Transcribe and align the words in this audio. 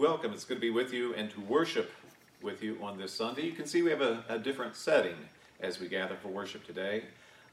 Welcome. 0.00 0.32
It's 0.32 0.46
good 0.46 0.54
to 0.54 0.60
be 0.62 0.70
with 0.70 0.94
you 0.94 1.12
and 1.12 1.30
to 1.32 1.42
worship 1.42 1.90
with 2.40 2.62
you 2.62 2.78
on 2.82 2.96
this 2.96 3.12
Sunday. 3.12 3.42
You 3.42 3.52
can 3.52 3.66
see 3.66 3.82
we 3.82 3.90
have 3.90 4.00
a, 4.00 4.24
a 4.30 4.38
different 4.38 4.74
setting 4.74 5.16
as 5.60 5.78
we 5.78 5.88
gather 5.88 6.16
for 6.16 6.28
worship 6.28 6.64
today. 6.64 7.04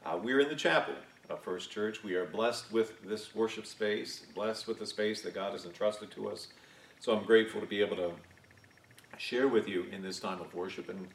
Uh, 0.02 0.16
we're 0.16 0.40
in 0.40 0.48
the 0.48 0.56
chapel 0.56 0.94
of 1.28 1.40
First 1.40 1.70
Church. 1.70 2.02
We 2.02 2.14
are 2.14 2.24
blessed 2.24 2.72
with 2.72 3.06
this 3.06 3.34
worship 3.34 3.66
space, 3.66 4.22
blessed 4.34 4.66
with 4.66 4.78
the 4.78 4.86
space 4.86 5.20
that 5.20 5.34
God 5.34 5.52
has 5.52 5.66
entrusted 5.66 6.10
to 6.12 6.30
us. 6.30 6.46
So 7.00 7.14
I'm 7.14 7.22
grateful 7.22 7.60
to 7.60 7.66
be 7.66 7.82
able 7.82 7.96
to 7.96 8.12
share 9.18 9.46
with 9.46 9.68
you 9.68 9.84
in 9.92 10.00
this 10.00 10.18
time 10.18 10.40
of 10.40 10.54
worship, 10.54 10.88
and, 10.88 11.06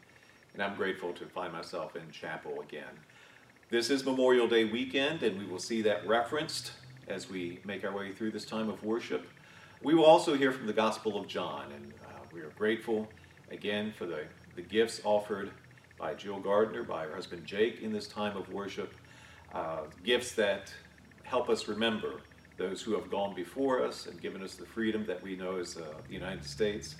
and 0.53 0.61
I'm 0.61 0.75
grateful 0.75 1.13
to 1.13 1.25
find 1.25 1.51
myself 1.51 1.95
in 1.95 2.11
chapel 2.11 2.61
again. 2.61 2.93
This 3.71 3.89
is 3.89 4.05
Memorial 4.05 4.47
Day 4.47 4.65
weekend, 4.65 5.23
and 5.23 5.39
we 5.39 5.47
will 5.47 5.57
see 5.57 5.81
that 5.81 6.07
referenced 6.07 6.73
as 7.07 7.27
we 7.27 7.59
make 7.65 7.83
our 7.83 7.91
way 7.91 8.11
through 8.11 8.29
this 8.29 8.45
time 8.45 8.69
of 8.69 8.83
worship. 8.83 9.25
We 9.83 9.93
will 9.95 10.05
also 10.05 10.37
hear 10.37 10.53
from 10.53 10.65
the 10.65 10.73
Gospel 10.73 11.19
of 11.19 11.27
John, 11.27 11.69
and 11.75 11.93
uh, 12.05 12.19
we 12.31 12.39
are 12.39 12.53
grateful 12.57 13.05
again 13.51 13.91
for 13.91 14.05
the, 14.05 14.23
the 14.55 14.61
gifts 14.61 15.01
offered 15.03 15.51
by 15.99 16.13
Jill 16.13 16.39
Gardner, 16.39 16.83
by 16.83 17.03
her 17.03 17.13
husband 17.13 17.45
Jake 17.45 17.81
in 17.81 17.91
this 17.91 18.07
time 18.07 18.37
of 18.37 18.47
worship. 18.47 18.93
Uh, 19.53 19.81
gifts 20.05 20.31
that 20.35 20.73
help 21.23 21.49
us 21.49 21.67
remember 21.67 22.21
those 22.55 22.81
who 22.81 22.93
have 22.93 23.11
gone 23.11 23.35
before 23.35 23.83
us 23.83 24.05
and 24.05 24.21
given 24.21 24.41
us 24.41 24.55
the 24.55 24.65
freedom 24.65 25.05
that 25.05 25.21
we 25.21 25.35
know 25.35 25.57
as 25.57 25.75
uh, 25.75 25.81
the 26.07 26.13
United 26.13 26.45
States. 26.45 26.95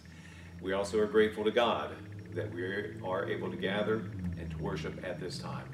We 0.62 0.74
also 0.74 1.00
are 1.00 1.08
grateful 1.08 1.46
to 1.46 1.52
God 1.52 1.92
that 2.34 2.54
we 2.54 2.64
are 2.64 3.30
able 3.30 3.50
to 3.50 3.58
gather 3.58 4.04
and 4.38 4.52
to 4.52 4.58
worship 4.58 5.02
at 5.06 5.22
this 5.22 5.40
time. 5.40 5.70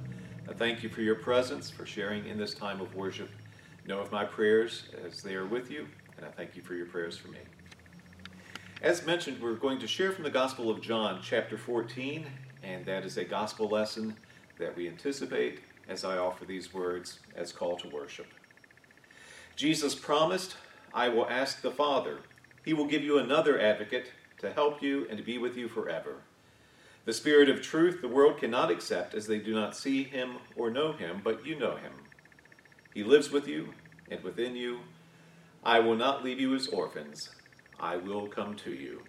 I 0.48 0.54
thank 0.54 0.84
you 0.84 0.90
for 0.90 1.02
your 1.02 1.16
presence, 1.16 1.72
for 1.72 1.88
sharing 1.88 2.28
in 2.28 2.38
this 2.38 2.54
time 2.54 2.80
of 2.80 2.94
worship. 2.94 3.32
Know 3.88 4.00
of 4.00 4.12
my 4.12 4.26
prayers 4.26 4.84
as 5.04 5.24
they 5.24 5.34
are 5.34 5.48
with 5.48 5.72
you 5.72 5.88
and 6.20 6.28
I 6.28 6.32
thank 6.32 6.58
you 6.58 6.62
for 6.62 6.74
your 6.74 6.86
prayers 6.86 7.18
for 7.18 7.30
me. 7.30 7.40
As 8.82 9.06
mentioned, 9.06 9.42
we're 9.42 9.54
going 9.54 9.80
to 9.80 9.88
share 9.88 10.12
from 10.12 10.26
the 10.26 10.30
Gospel 10.30 10.70
of 10.70 10.82
John, 10.82 11.22
chapter 11.24 11.58
14, 11.58 12.26
and 12.62 12.86
that 12.86 13.06
is 13.06 13.16
a 13.16 13.24
gospel 13.24 13.70
lesson 13.70 14.18
that 14.58 14.76
we 14.76 14.90
anticipate 14.90 15.62
as 15.88 16.04
I 16.04 16.18
offer 16.18 16.44
these 16.44 16.74
words 16.74 17.20
as 17.38 17.54
call 17.54 17.78
to 17.78 17.88
worship. 17.88 18.28
Jesus 19.56 19.96
promised, 19.96 20.58
I 20.94 21.08
will 21.08 21.26
ask 21.30 21.62
the 21.62 21.72
Father. 21.72 22.18
He 22.66 22.74
will 22.74 22.86
give 22.86 23.02
you 23.02 23.18
another 23.18 23.58
advocate 23.58 24.12
to 24.40 24.52
help 24.52 24.84
you 24.84 25.08
and 25.10 25.18
to 25.18 25.24
be 25.24 25.38
with 25.38 25.56
you 25.56 25.70
forever. 25.70 26.16
The 27.06 27.14
Spirit 27.14 27.48
of 27.48 27.62
truth 27.62 28.02
the 28.02 28.10
world 28.10 28.40
cannot 28.40 28.72
accept 28.72 29.14
as 29.14 29.26
they 29.26 29.40
do 29.40 29.56
not 29.56 29.78
see 29.78 30.04
him 30.04 30.40
or 30.58 30.70
know 30.70 30.92
him, 30.92 31.22
but 31.24 31.46
you 31.46 31.58
know 31.58 31.78
him. 31.78 31.94
He 32.94 33.06
lives 33.06 33.32
with 33.32 33.48
you 33.48 33.70
and 34.12 34.22
within 34.22 34.58
you 34.58 34.80
I 35.64 35.80
will 35.80 35.96
not 35.96 36.24
leave 36.24 36.40
you 36.40 36.56
as 36.56 36.68
orphans. 36.68 37.30
I 37.80 37.98
will 37.98 38.28
come 38.28 38.56
to 38.58 38.72
you. 38.72 39.04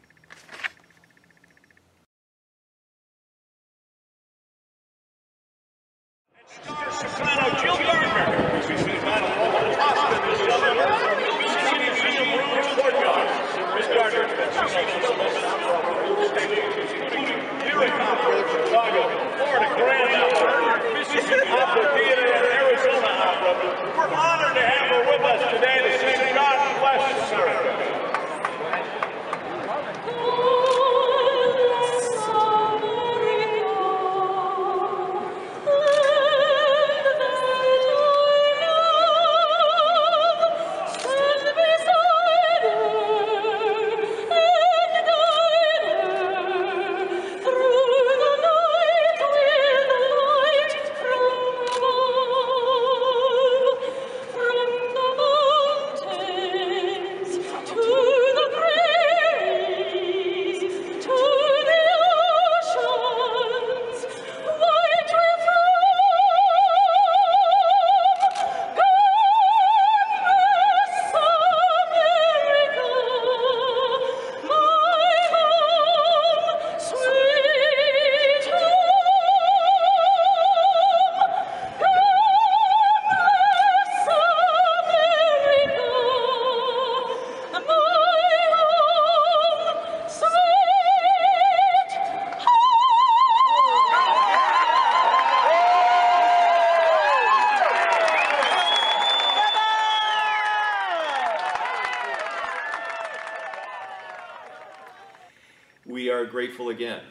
Grateful 106.51 106.71
again 106.71 107.03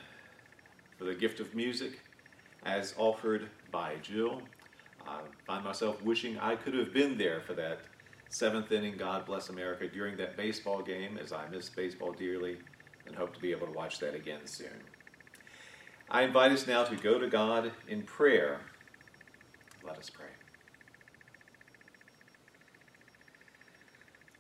for 0.97 1.06
the 1.06 1.15
gift 1.15 1.39
of 1.39 1.56
music 1.56 2.01
as 2.65 2.94
offered 2.97 3.50
by 3.71 3.95
Jill. 4.01 4.41
I 5.07 5.21
find 5.47 5.63
myself 5.63 6.03
wishing 6.03 6.38
I 6.38 6.57
could 6.57 6.74
have 6.74 6.94
been 6.94 7.18
there 7.18 7.39
for 7.39 7.53
that 7.53 7.80
seventh 8.27 8.69
inning 8.74 8.97
God 8.97 9.25
Bless 9.25 9.47
America 9.47 9.88
during 9.88 10.18
that 10.18 10.36
baseball 10.36 10.81
game 10.81 11.18
as 11.18 11.31
I 11.31 11.47
miss 11.47 11.69
baseball 11.69 12.12
dearly 12.12 12.57
and 13.07 13.15
hope 13.15 13.33
to 13.33 13.39
be 13.39 13.51
able 13.51 13.65
to 13.68 13.71
watch 13.71 14.00
that 14.00 14.13
again 14.13 14.41
soon. 14.44 14.83
I 16.09 16.24
invite 16.24 16.51
us 16.51 16.68
now 16.68 16.83
to 16.83 16.97
go 16.97 17.18
to 17.18 17.30
God 17.30 17.71
in 17.88 18.03
prayer. 18.03 18.59
Let 19.88 19.97
us 19.97 20.09
pray. 20.09 20.25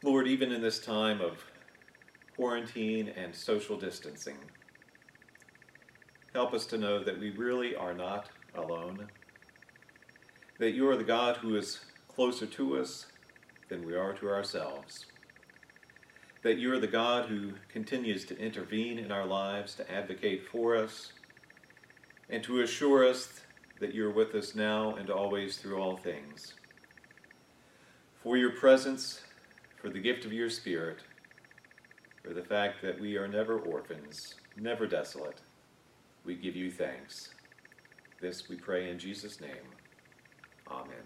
Lord, 0.03 0.27
even 0.27 0.51
in 0.51 0.61
this 0.61 0.81
time 0.81 1.21
of 1.21 1.45
quarantine 2.35 3.07
and 3.07 3.33
social 3.33 3.77
distancing, 3.77 4.35
Help 6.33 6.53
us 6.53 6.67
to 6.67 6.77
know 6.77 7.03
that 7.03 7.19
we 7.19 7.31
really 7.31 7.75
are 7.75 7.93
not 7.93 8.29
alone, 8.53 9.07
that 10.59 10.71
you 10.71 10.87
are 10.87 10.95
the 10.95 11.03
God 11.03 11.37
who 11.37 11.55
is 11.55 11.79
closer 12.07 12.45
to 12.45 12.77
us 12.77 13.07
than 13.69 13.85
we 13.85 13.95
are 13.95 14.13
to 14.13 14.29
ourselves, 14.29 15.07
that 16.43 16.59
you 16.59 16.71
are 16.71 16.79
the 16.79 16.87
God 16.87 17.27
who 17.27 17.53
continues 17.67 18.25
to 18.25 18.37
intervene 18.37 18.99
in 18.99 19.11
our 19.11 19.25
lives, 19.25 19.73
to 19.75 19.91
advocate 19.91 20.47
for 20.47 20.75
us, 20.75 21.13
and 22.29 22.43
to 22.43 22.61
assure 22.61 23.07
us 23.07 23.41
that 23.79 23.95
you're 23.95 24.11
with 24.11 24.35
us 24.35 24.53
now 24.53 24.95
and 24.95 25.09
always 25.09 25.57
through 25.57 25.81
all 25.81 25.97
things. 25.97 26.53
For 28.21 28.37
your 28.37 28.51
presence, 28.51 29.21
for 29.81 29.89
the 29.89 29.99
gift 29.99 30.25
of 30.25 30.33
your 30.33 30.49
Spirit, 30.49 30.99
for 32.21 32.33
the 32.33 32.43
fact 32.43 32.83
that 32.83 32.99
we 32.99 33.17
are 33.17 33.27
never 33.27 33.57
orphans, 33.59 34.35
never 34.57 34.85
desolate, 34.85 35.41
we 36.29 36.35
give 36.35 36.55
you 36.55 36.69
thanks. 36.69 37.31
This 38.21 38.47
we 38.47 38.55
pray 38.55 38.91
in 38.91 38.99
Jesus' 38.99 39.41
name. 39.41 39.49
Amen. 40.69 41.01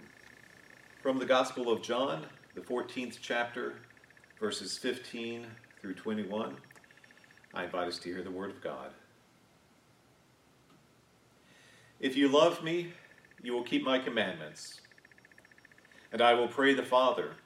From 1.01 1.17
the 1.17 1.25
Gospel 1.25 1.71
of 1.71 1.81
John, 1.81 2.25
the 2.55 2.59
14th 2.59 3.19
chapter, 3.21 3.75
verses 4.37 4.77
15 4.77 5.47
through 5.79 5.93
21, 5.93 6.57
I 7.53 7.63
invite 7.63 7.87
us 7.87 7.99
to 7.99 8.09
hear 8.09 8.21
the 8.21 8.31
Word 8.31 8.49
of 8.49 8.61
God. 8.61 8.89
If 12.01 12.17
you 12.17 12.27
love 12.27 12.61
me, 12.61 12.91
you 13.41 13.53
will 13.53 13.63
keep 13.63 13.85
my 13.85 13.99
commandments. 13.99 14.81
And 16.11 16.21
I 16.21 16.33
will 16.33 16.49
pray 16.49 16.73
the 16.73 16.83
Father, 16.83 17.37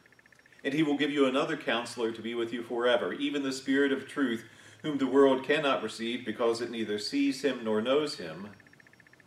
and 0.63 0.73
he 0.73 0.81
will 0.81 0.97
give 0.97 1.11
you 1.11 1.27
another 1.27 1.55
counselor 1.55 2.11
to 2.11 2.23
be 2.23 2.33
with 2.33 2.51
you 2.51 2.63
forever, 2.63 3.13
even 3.13 3.43
the 3.43 3.53
Spirit 3.53 3.91
of 3.91 4.07
truth 4.07 4.45
whom 4.87 4.97
the 4.99 5.05
world 5.05 5.43
cannot 5.43 5.83
receive 5.83 6.25
because 6.25 6.61
it 6.61 6.71
neither 6.71 6.97
sees 6.97 7.41
him 7.41 7.59
nor 7.61 7.81
knows 7.81 8.15
him. 8.15 8.51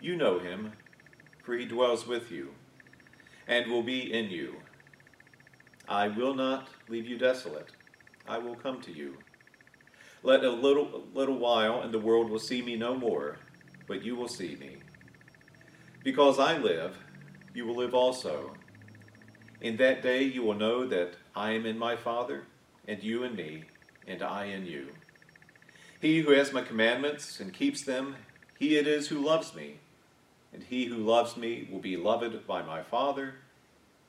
You 0.01 0.17
know 0.17 0.39
him, 0.39 0.73
for 1.45 1.55
he 1.55 1.67
dwells 1.67 2.07
with 2.07 2.31
you, 2.31 2.55
and 3.47 3.71
will 3.71 3.83
be 3.83 4.11
in 4.11 4.31
you. 4.31 4.55
I 5.87 6.09
will 6.09 6.33
not 6.33 6.69
leave 6.89 7.07
you 7.07 7.19
desolate. 7.19 7.73
I 8.27 8.39
will 8.39 8.55
come 8.55 8.81
to 8.81 8.91
you. 8.91 9.19
Let 10.23 10.45
a 10.45 10.51
little, 10.51 11.05
little 11.12 11.37
while, 11.37 11.83
and 11.83 11.93
the 11.93 11.99
world 11.99 12.31
will 12.31 12.39
see 12.39 12.62
me 12.62 12.77
no 12.77 12.95
more, 12.95 13.37
but 13.87 14.03
you 14.03 14.17
will 14.17 14.29
see 14.29 14.57
me. 14.57 14.77
Because 16.03 16.39
I 16.39 16.57
live, 16.57 16.97
you 17.53 17.67
will 17.67 17.77
live 17.77 17.93
also. 17.93 18.55
In 19.61 19.77
that 19.77 20.03
day 20.03 20.23
you 20.23 20.43
will 20.43 20.55
know 20.55 20.87
that 20.87 21.17
I 21.37 21.51
am 21.51 21.67
in 21.67 21.77
my 21.77 21.97
Father, 21.97 22.45
and 22.89 23.03
you 23.03 23.25
in 23.25 23.37
me, 23.37 23.65
and 24.07 24.23
I 24.23 24.47
in 24.47 24.65
you. 24.65 24.89
He 26.00 26.20
who 26.20 26.32
has 26.32 26.52
my 26.52 26.62
commandments 26.62 27.41
and 27.41 27.52
keeps 27.52 27.82
them, 27.82 28.17
he 28.58 28.76
it 28.76 28.87
is 28.87 29.08
who 29.08 29.19
loves 29.19 29.55
me. 29.55 29.81
And 30.52 30.62
he 30.64 30.87
who 30.87 30.97
loves 30.97 31.37
me 31.37 31.69
will 31.70 31.79
be 31.79 31.97
loved 31.97 32.47
by 32.47 32.62
my 32.62 32.82
Father, 32.82 33.35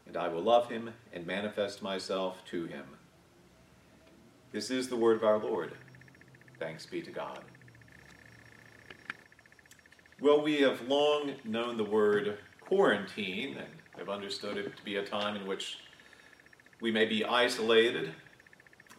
and 0.07 0.17
I 0.17 0.27
will 0.29 0.41
love 0.41 0.69
him 0.69 0.93
and 1.13 1.27
manifest 1.27 1.81
myself 1.81 2.43
to 2.45 2.65
him. 2.65 2.85
This 4.51 4.71
is 4.71 4.88
the 4.88 4.95
word 4.95 5.17
of 5.17 5.23
our 5.23 5.38
Lord. 5.38 5.73
Thanks 6.59 6.85
be 6.85 7.01
to 7.01 7.11
God. 7.11 7.39
Well, 10.19 10.41
we 10.41 10.61
have 10.61 10.88
long 10.88 11.33
known 11.43 11.77
the 11.77 11.83
word 11.83 12.38
quarantine 12.59 13.57
and 13.57 13.67
have 13.97 14.09
understood 14.09 14.57
it 14.57 14.77
to 14.77 14.83
be 14.83 14.95
a 14.95 15.05
time 15.05 15.35
in 15.35 15.45
which 15.45 15.79
we 16.79 16.91
may 16.91 17.05
be 17.05 17.25
isolated, 17.25 18.13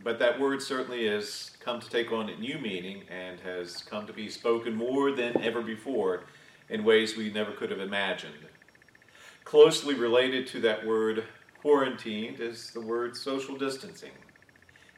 but 0.04 0.18
that 0.18 0.40
word 0.40 0.62
certainly 0.62 1.06
has 1.06 1.52
come 1.60 1.80
to 1.80 1.88
take 1.88 2.12
on 2.12 2.28
a 2.28 2.36
new 2.36 2.58
meaning 2.58 3.02
and 3.10 3.38
has 3.40 3.78
come 3.78 4.06
to 4.06 4.12
be 4.12 4.28
spoken 4.28 4.74
more 4.74 5.12
than 5.12 5.40
ever 5.42 5.62
before 5.62 6.24
in 6.68 6.84
ways 6.84 7.16
we 7.16 7.30
never 7.30 7.52
could 7.52 7.70
have 7.70 7.80
imagined. 7.80 8.46
Closely 9.44 9.94
related 9.94 10.46
to 10.48 10.60
that 10.60 10.86
word 10.86 11.24
quarantined 11.60 12.40
is 12.40 12.70
the 12.70 12.80
word 12.80 13.16
social 13.16 13.56
distancing. 13.56 14.12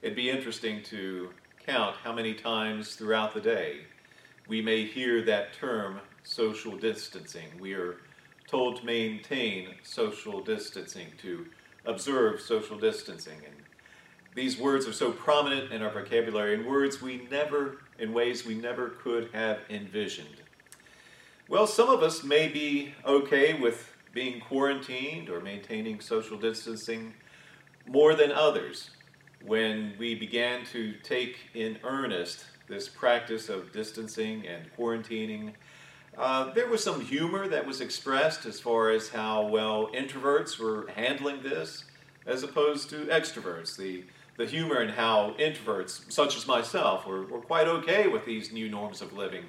It'd 0.02 0.16
be 0.16 0.30
interesting 0.30 0.82
to 0.84 1.30
count 1.66 1.96
how 2.02 2.12
many 2.12 2.34
times 2.34 2.94
throughout 2.94 3.34
the 3.34 3.40
day 3.40 3.80
we 4.48 4.60
may 4.60 4.84
hear 4.84 5.22
that 5.22 5.54
term 5.54 6.00
social 6.22 6.76
distancing. 6.76 7.48
We 7.58 7.72
are 7.74 7.96
told 8.46 8.76
to 8.76 8.86
maintain 8.86 9.74
social 9.82 10.40
distancing, 10.42 11.08
to 11.22 11.46
observe 11.86 12.40
social 12.40 12.78
distancing. 12.78 13.38
And 13.44 13.56
these 14.34 14.58
words 14.58 14.86
are 14.86 14.92
so 14.92 15.12
prominent 15.12 15.72
in 15.72 15.82
our 15.82 15.90
vocabulary, 15.90 16.54
and 16.54 16.66
words 16.66 17.00
we 17.00 17.26
never, 17.30 17.78
in 17.98 18.12
ways 18.12 18.44
we 18.44 18.54
never 18.54 18.90
could 18.90 19.30
have 19.32 19.60
envisioned. 19.70 20.42
Well, 21.48 21.66
some 21.66 21.88
of 21.88 22.02
us 22.02 22.24
may 22.24 22.48
be 22.48 22.94
okay 23.04 23.54
with 23.54 23.92
being 24.12 24.40
quarantined 24.40 25.28
or 25.28 25.40
maintaining 25.40 26.00
social 26.00 26.38
distancing 26.38 27.14
more 27.86 28.14
than 28.14 28.32
others. 28.32 28.90
When 29.44 29.92
we 29.98 30.14
began 30.14 30.64
to 30.66 30.94
take 31.02 31.36
in 31.54 31.78
earnest 31.84 32.46
this 32.66 32.88
practice 32.88 33.48
of 33.48 33.72
distancing 33.72 34.46
and 34.46 34.70
quarantining, 34.76 35.52
uh, 36.16 36.52
there 36.52 36.68
was 36.68 36.82
some 36.82 37.00
humor 37.00 37.46
that 37.48 37.66
was 37.66 37.80
expressed 37.80 38.46
as 38.46 38.58
far 38.58 38.90
as 38.90 39.10
how 39.10 39.46
well 39.46 39.88
introverts 39.92 40.58
were 40.58 40.88
handling 40.94 41.42
this 41.42 41.84
as 42.24 42.42
opposed 42.42 42.88
to 42.90 43.04
extroverts. 43.06 43.76
The, 43.76 44.04
the 44.36 44.46
humor 44.46 44.82
in 44.82 44.88
how 44.88 45.34
introverts, 45.38 46.10
such 46.10 46.36
as 46.36 46.46
myself, 46.46 47.06
were, 47.06 47.24
were 47.26 47.40
quite 47.40 47.68
okay 47.68 48.08
with 48.08 48.24
these 48.24 48.52
new 48.52 48.68
norms 48.68 49.00
of 49.00 49.12
living, 49.12 49.44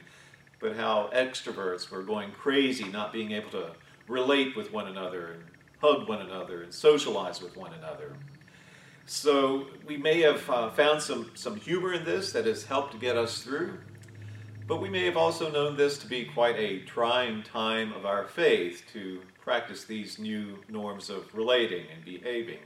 but 0.59 0.75
how 0.75 1.09
extroverts 1.13 1.89
were 1.89 2.03
going 2.03 2.31
crazy 2.31 2.85
not 2.85 3.11
being 3.11 3.31
able 3.31 3.49
to 3.49 3.71
relate 4.07 4.55
with 4.55 4.71
one 4.71 4.87
another 4.87 5.33
and 5.33 5.43
hug 5.81 6.07
one 6.07 6.21
another 6.21 6.63
and 6.63 6.73
socialize 6.73 7.41
with 7.41 7.57
one 7.57 7.73
another. 7.73 8.15
So 9.07 9.67
we 9.85 9.97
may 9.97 10.21
have 10.21 10.49
uh, 10.49 10.69
found 10.71 11.01
some, 11.01 11.31
some 11.35 11.55
humor 11.55 11.93
in 11.93 12.05
this 12.05 12.31
that 12.31 12.45
has 12.45 12.65
helped 12.65 12.99
get 12.99 13.17
us 13.17 13.41
through, 13.41 13.77
but 14.67 14.81
we 14.81 14.89
may 14.89 15.05
have 15.05 15.17
also 15.17 15.51
known 15.51 15.77
this 15.77 15.97
to 15.99 16.07
be 16.07 16.25
quite 16.25 16.55
a 16.57 16.79
trying 16.81 17.43
time 17.43 17.93
of 17.93 18.05
our 18.05 18.25
faith 18.27 18.83
to 18.93 19.21
practice 19.41 19.83
these 19.83 20.17
new 20.17 20.57
norms 20.69 21.11
of 21.11 21.33
relating 21.35 21.85
and 21.93 22.03
behaving. 22.03 22.57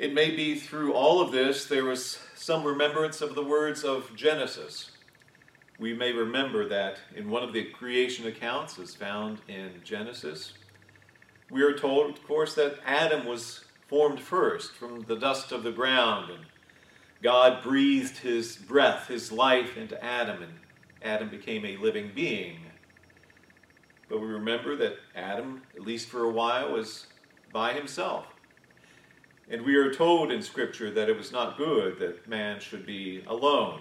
It 0.00 0.14
may 0.14 0.30
be 0.30 0.54
through 0.54 0.94
all 0.94 1.20
of 1.20 1.30
this 1.30 1.66
there 1.66 1.84
was 1.84 2.18
some 2.34 2.64
remembrance 2.64 3.20
of 3.20 3.34
the 3.34 3.44
words 3.44 3.84
of 3.84 4.16
Genesis. 4.16 4.92
We 5.78 5.92
may 5.92 6.10
remember 6.12 6.66
that 6.70 7.00
in 7.14 7.28
one 7.28 7.42
of 7.42 7.52
the 7.52 7.64
creation 7.64 8.26
accounts, 8.26 8.78
as 8.78 8.94
found 8.94 9.42
in 9.46 9.72
Genesis, 9.84 10.54
we 11.50 11.60
are 11.60 11.76
told, 11.76 12.16
of 12.16 12.26
course, 12.26 12.54
that 12.54 12.78
Adam 12.86 13.26
was 13.26 13.62
formed 13.88 14.20
first 14.20 14.72
from 14.72 15.02
the 15.02 15.16
dust 15.16 15.52
of 15.52 15.64
the 15.64 15.70
ground, 15.70 16.30
and 16.30 16.46
God 17.22 17.62
breathed 17.62 18.16
his 18.16 18.56
breath, 18.56 19.08
his 19.08 19.30
life 19.30 19.76
into 19.76 20.02
Adam, 20.02 20.42
and 20.42 20.54
Adam 21.02 21.28
became 21.28 21.66
a 21.66 21.76
living 21.76 22.12
being. 22.14 22.56
But 24.08 24.22
we 24.22 24.28
remember 24.28 24.76
that 24.76 24.96
Adam, 25.14 25.60
at 25.76 25.82
least 25.82 26.08
for 26.08 26.24
a 26.24 26.30
while, 26.30 26.72
was 26.72 27.06
by 27.52 27.74
himself. 27.74 28.24
And 29.50 29.62
we 29.62 29.74
are 29.74 29.92
told 29.92 30.30
in 30.30 30.42
Scripture 30.42 30.92
that 30.92 31.08
it 31.08 31.16
was 31.16 31.32
not 31.32 31.58
good 31.58 31.98
that 31.98 32.28
man 32.28 32.60
should 32.60 32.86
be 32.86 33.24
alone. 33.26 33.80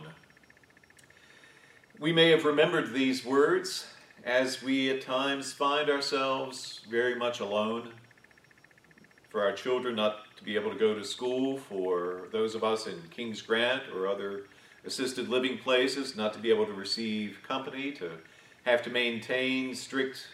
We 2.00 2.12
may 2.12 2.32
have 2.32 2.44
remembered 2.44 2.92
these 2.92 3.24
words 3.24 3.86
as 4.26 4.64
we 4.64 4.90
at 4.90 5.02
times 5.04 5.54
find 5.54 5.88
ourselves 5.88 6.82
very 6.90 7.14
much 7.14 7.40
alone. 7.40 7.92
For 9.30 9.44
our 9.44 9.52
children 9.52 9.96
not 9.96 10.36
to 10.38 10.44
be 10.44 10.56
able 10.56 10.72
to 10.72 10.80
go 10.80 10.96
to 10.96 11.04
school, 11.04 11.60
for 11.60 12.30
those 12.32 12.56
of 12.56 12.64
us 12.64 12.88
in 12.88 13.00
King's 13.12 13.44
Grant 13.44 13.84
or 13.94 14.08
other 14.08 14.46
assisted 14.86 15.30
living 15.30 15.60
places, 15.60 16.16
not 16.16 16.34
to 16.34 16.40
be 16.40 16.50
able 16.50 16.66
to 16.66 16.74
receive 16.74 17.44
company, 17.48 17.92
to 17.92 18.10
have 18.64 18.82
to 18.82 18.90
maintain 18.90 19.76
strict 19.76 20.30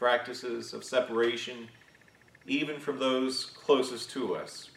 practices 0.00 0.72
of 0.72 0.82
separation, 0.82 1.68
even 2.48 2.80
from 2.80 2.98
those 2.98 3.46
closest 3.46 4.10
to 4.10 4.34
us. 4.34 4.70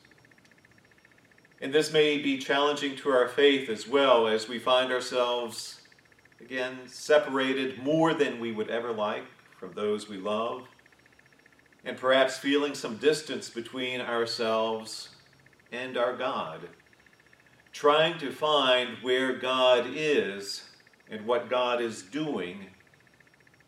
And 1.62 1.74
this 1.74 1.94
may 1.94 2.18
be 2.18 2.38
challenging 2.38 2.96
to 2.98 3.10
our 3.10 3.28
faith 3.28 3.70
as 3.70 3.88
well 3.88 4.28
as 4.28 4.48
we 4.48 4.60
find 4.60 4.92
ourselves, 4.92 5.82
again, 6.40 6.80
separated 6.88 7.82
more 7.84 8.14
than 8.14 8.40
we 8.40 8.52
would 8.52 8.70
ever 8.70 8.92
like 8.92 9.26
from 9.60 9.74
those 9.74 10.10
we 10.10 10.18
love, 10.18 10.68
and 11.86 11.98
perhaps 11.98 12.38
feeling 12.38 12.74
some 12.74 12.98
distance 12.98 13.50
between 13.50 14.02
ourselves 14.02 15.10
and 15.72 15.98
our 15.98 16.16
God 16.16 16.68
trying 17.72 18.18
to 18.20 18.32
find 18.32 18.98
where 19.02 19.38
God 19.38 19.86
is 19.94 20.64
and 21.10 21.26
what 21.26 21.50
God 21.50 21.82
is 21.82 22.02
doing 22.02 22.68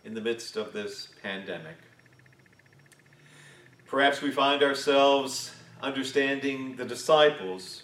in 0.04 0.14
the 0.14 0.22
midst 0.22 0.58
of 0.58 0.74
this 0.74 1.10
pandemic. 1.22 1.78
Perhaps 3.94 4.24
we 4.24 4.32
find 4.32 4.64
ourselves 4.64 5.52
understanding 5.80 6.76
the 6.78 6.84
disciples 6.84 7.84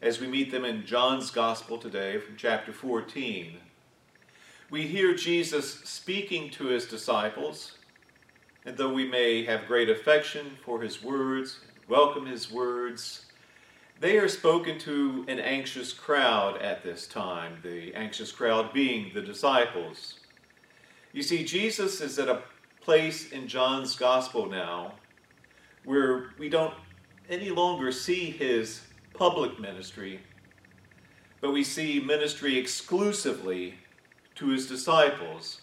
as 0.00 0.22
we 0.22 0.26
meet 0.26 0.50
them 0.50 0.64
in 0.64 0.86
John's 0.86 1.30
Gospel 1.30 1.76
today 1.76 2.16
from 2.16 2.36
chapter 2.38 2.72
14. 2.72 3.58
We 4.70 4.86
hear 4.86 5.14
Jesus 5.14 5.80
speaking 5.80 6.48
to 6.52 6.68
his 6.68 6.86
disciples, 6.86 7.76
and 8.64 8.78
though 8.78 8.90
we 8.90 9.06
may 9.06 9.44
have 9.44 9.66
great 9.66 9.90
affection 9.90 10.56
for 10.64 10.80
his 10.80 11.04
words, 11.04 11.60
welcome 11.88 12.24
his 12.24 12.50
words, 12.50 13.26
they 14.00 14.16
are 14.16 14.28
spoken 14.28 14.78
to 14.78 15.26
an 15.28 15.40
anxious 15.40 15.92
crowd 15.92 16.56
at 16.62 16.82
this 16.82 17.06
time, 17.06 17.58
the 17.62 17.94
anxious 17.94 18.32
crowd 18.32 18.72
being 18.72 19.12
the 19.12 19.20
disciples. 19.20 20.20
You 21.12 21.22
see, 21.22 21.44
Jesus 21.44 22.00
is 22.00 22.18
at 22.18 22.30
a 22.30 22.44
place 22.80 23.30
in 23.30 23.46
John's 23.46 23.94
gospel 23.94 24.46
now 24.46 24.94
where 25.88 26.34
we 26.38 26.50
don't 26.50 26.74
any 27.30 27.48
longer 27.48 27.90
see 27.90 28.30
his 28.30 28.82
public 29.14 29.58
ministry, 29.58 30.20
but 31.40 31.50
we 31.50 31.64
see 31.64 31.98
ministry 31.98 32.58
exclusively 32.58 33.72
to 34.34 34.48
his 34.48 34.68
disciples. 34.68 35.62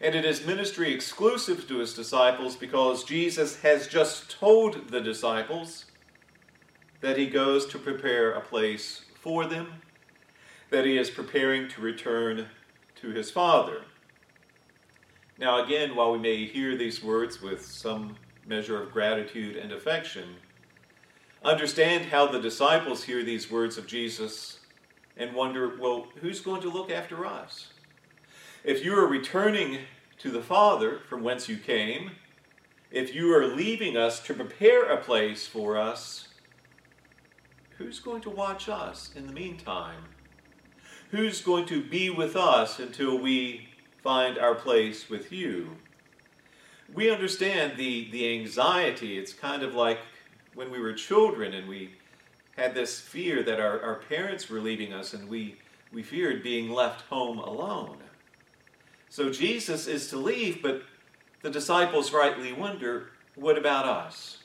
And 0.00 0.14
it 0.14 0.24
is 0.24 0.46
ministry 0.46 0.94
exclusive 0.94 1.68
to 1.68 1.80
his 1.80 1.92
disciples 1.92 2.56
because 2.56 3.04
Jesus 3.04 3.60
has 3.60 3.86
just 3.86 4.30
told 4.30 4.88
the 4.88 5.02
disciples 5.02 5.84
that 7.02 7.18
he 7.18 7.26
goes 7.26 7.66
to 7.66 7.78
prepare 7.78 8.32
a 8.32 8.40
place 8.40 9.02
for 9.20 9.44
them, 9.44 9.74
that 10.70 10.86
he 10.86 10.96
is 10.96 11.10
preparing 11.10 11.68
to 11.68 11.82
return 11.82 12.46
to 12.96 13.10
his 13.10 13.30
Father. 13.30 13.82
Now, 15.38 15.62
again, 15.62 15.94
while 15.94 16.12
we 16.12 16.18
may 16.18 16.46
hear 16.46 16.78
these 16.78 17.04
words 17.04 17.42
with 17.42 17.62
some 17.62 18.16
measure 18.46 18.82
of 18.82 18.92
gratitude 18.92 19.56
and 19.56 19.72
affection, 19.72 20.36
understand 21.42 22.06
how 22.06 22.26
the 22.26 22.40
disciples 22.40 23.04
hear 23.04 23.22
these 23.22 23.50
words 23.50 23.78
of 23.78 23.86
Jesus 23.86 24.58
and 25.16 25.34
wonder, 25.34 25.76
well, 25.80 26.08
who's 26.20 26.40
going 26.40 26.60
to 26.62 26.70
look 26.70 26.90
after 26.90 27.24
us? 27.24 27.72
If 28.64 28.84
you 28.84 28.94
are 28.98 29.06
returning 29.06 29.80
to 30.18 30.30
the 30.30 30.42
Father 30.42 31.00
from 31.08 31.22
whence 31.22 31.48
you 31.48 31.56
came, 31.56 32.12
if 32.90 33.14
you 33.14 33.34
are 33.34 33.46
leaving 33.46 33.96
us 33.96 34.20
to 34.20 34.34
prepare 34.34 34.84
a 34.84 35.02
place 35.02 35.46
for 35.46 35.76
us, 35.76 36.28
who's 37.76 37.98
going 37.98 38.22
to 38.22 38.30
watch 38.30 38.68
us 38.68 39.10
in 39.14 39.26
the 39.26 39.32
meantime? 39.32 40.04
Who's 41.10 41.40
going 41.40 41.66
to 41.66 41.82
be 41.82 42.10
with 42.10 42.36
us 42.36 42.78
until 42.78 43.18
we 43.18 43.68
find 44.02 44.38
our 44.38 44.54
place 44.54 45.10
with 45.10 45.32
you? 45.32 45.76
We 46.92 47.10
understand 47.10 47.76
the, 47.76 48.10
the 48.10 48.32
anxiety. 48.38 49.18
It's 49.18 49.32
kind 49.32 49.62
of 49.62 49.74
like 49.74 49.98
when 50.54 50.70
we 50.70 50.78
were 50.78 50.92
children 50.92 51.54
and 51.54 51.68
we 51.68 51.92
had 52.56 52.74
this 52.74 53.00
fear 53.00 53.42
that 53.42 53.60
our, 53.60 53.80
our 53.80 53.96
parents 54.08 54.48
were 54.48 54.60
leaving 54.60 54.92
us 54.92 55.12
and 55.12 55.28
we, 55.28 55.56
we 55.92 56.02
feared 56.02 56.42
being 56.42 56.70
left 56.70 57.02
home 57.02 57.38
alone. 57.38 57.96
So 59.08 59.30
Jesus 59.30 59.86
is 59.86 60.08
to 60.10 60.16
leave, 60.16 60.62
but 60.62 60.82
the 61.42 61.50
disciples 61.50 62.12
rightly 62.12 62.52
wonder 62.52 63.10
what 63.34 63.58
about 63.58 63.86
us? 63.86 64.38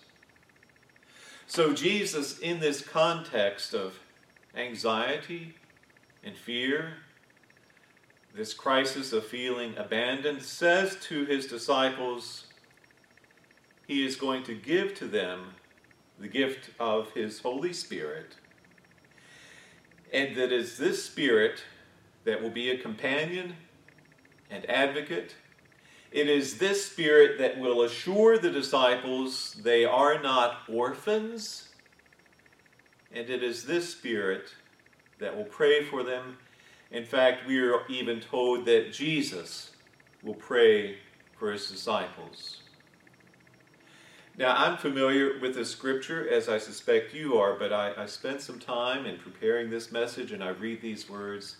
So, 1.47 1.73
Jesus, 1.73 2.37
in 2.37 2.59
this 2.59 2.81
context 2.81 3.73
of 3.73 3.97
anxiety 4.55 5.55
and 6.23 6.37
fear, 6.37 6.97
this 8.35 8.53
crisis 8.53 9.11
of 9.11 9.25
feeling 9.25 9.75
abandoned, 9.77 10.41
says 10.41 10.97
to 11.03 11.25
his 11.25 11.47
disciples, 11.47 12.45
he 13.87 14.05
is 14.05 14.15
going 14.15 14.43
to 14.43 14.53
give 14.53 14.93
to 14.95 15.07
them 15.07 15.53
the 16.19 16.27
gift 16.27 16.69
of 16.79 17.11
his 17.13 17.39
Holy 17.39 17.73
Spirit. 17.73 18.35
And 20.13 20.35
that 20.35 20.51
is 20.51 20.77
this 20.77 21.03
Spirit 21.03 21.63
that 22.25 22.41
will 22.41 22.49
be 22.49 22.69
a 22.69 22.77
companion 22.77 23.55
and 24.51 24.69
advocate. 24.69 25.35
It 26.11 26.27
is 26.27 26.57
this 26.57 26.85
Spirit 26.85 27.37
that 27.39 27.59
will 27.59 27.83
assure 27.83 28.37
the 28.37 28.51
disciples 28.51 29.55
they 29.63 29.85
are 29.85 30.21
not 30.21 30.61
orphans. 30.67 31.69
And 33.11 33.29
it 33.29 33.43
is 33.43 33.65
this 33.65 33.89
Spirit 33.89 34.49
that 35.19 35.35
will 35.35 35.45
pray 35.45 35.83
for 35.83 36.03
them. 36.03 36.37
In 36.91 37.05
fact, 37.05 37.47
we 37.47 37.59
are 37.59 37.81
even 37.87 38.19
told 38.19 38.65
that 38.65 38.91
Jesus 38.91 39.71
will 40.23 40.33
pray 40.33 40.97
for 41.37 41.51
his 41.51 41.69
disciples. 41.69 42.61
Now, 44.37 44.55
I'm 44.55 44.77
familiar 44.77 45.39
with 45.39 45.55
the 45.55 45.65
scripture, 45.65 46.27
as 46.29 46.47
I 46.47 46.57
suspect 46.57 47.13
you 47.13 47.37
are, 47.37 47.55
but 47.55 47.73
I, 47.73 47.93
I 47.97 48.05
spent 48.05 48.41
some 48.41 48.57
time 48.57 49.05
in 49.05 49.17
preparing 49.17 49.69
this 49.69 49.91
message 49.91 50.31
and 50.31 50.43
I 50.43 50.49
read 50.49 50.81
these 50.81 51.09
words 51.09 51.57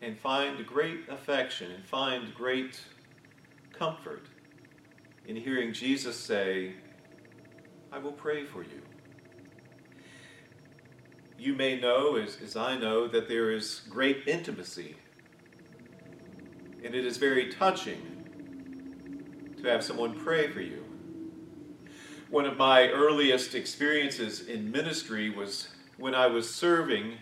and 0.00 0.18
find 0.18 0.64
great 0.66 1.08
affection 1.08 1.70
and 1.72 1.84
find 1.84 2.34
great 2.34 2.80
comfort 3.72 4.26
in 5.26 5.36
hearing 5.36 5.72
Jesus 5.72 6.16
say, 6.16 6.72
I 7.92 7.98
will 7.98 8.12
pray 8.12 8.44
for 8.44 8.62
you. 8.62 8.82
You 11.42 11.54
may 11.54 11.76
know, 11.76 12.14
as, 12.14 12.38
as 12.40 12.54
I 12.54 12.78
know, 12.78 13.08
that 13.08 13.26
there 13.26 13.50
is 13.50 13.80
great 13.90 14.28
intimacy, 14.28 14.94
and 16.84 16.94
it 16.94 17.04
is 17.04 17.16
very 17.16 17.50
touching 17.50 18.00
to 19.60 19.68
have 19.68 19.82
someone 19.82 20.16
pray 20.16 20.46
for 20.46 20.60
you. 20.60 20.84
One 22.30 22.44
of 22.44 22.56
my 22.56 22.90
earliest 22.90 23.56
experiences 23.56 24.46
in 24.46 24.70
ministry 24.70 25.30
was 25.30 25.66
when 25.96 26.14
I 26.14 26.28
was 26.28 26.48
serving 26.48 27.14